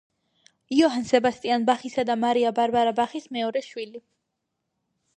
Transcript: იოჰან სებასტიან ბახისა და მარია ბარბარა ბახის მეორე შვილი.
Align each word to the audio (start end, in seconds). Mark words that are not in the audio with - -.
იოჰან 0.77 1.05
სებასტიან 1.09 1.69
ბახისა 1.69 2.07
და 2.11 2.17
მარია 2.23 2.55
ბარბარა 2.61 2.97
ბახის 3.03 3.31
მეორე 3.39 3.67
შვილი. 3.71 4.07